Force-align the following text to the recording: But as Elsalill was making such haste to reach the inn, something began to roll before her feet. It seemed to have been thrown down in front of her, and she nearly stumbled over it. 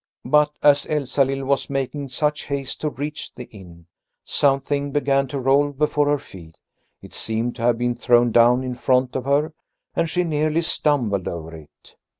But 0.25 0.53
as 0.63 0.87
Elsalill 0.87 1.45
was 1.45 1.69
making 1.69 2.09
such 2.09 2.45
haste 2.45 2.81
to 2.81 2.89
reach 2.89 3.35
the 3.35 3.43
inn, 3.51 3.85
something 4.23 4.91
began 4.91 5.27
to 5.27 5.39
roll 5.39 5.71
before 5.71 6.07
her 6.07 6.17
feet. 6.17 6.57
It 7.03 7.13
seemed 7.13 7.55
to 7.57 7.61
have 7.61 7.77
been 7.77 7.93
thrown 7.93 8.31
down 8.31 8.63
in 8.63 8.73
front 8.73 9.15
of 9.15 9.25
her, 9.25 9.53
and 9.95 10.09
she 10.09 10.23
nearly 10.23 10.63
stumbled 10.63 11.27
over 11.27 11.55
it. 11.55 11.95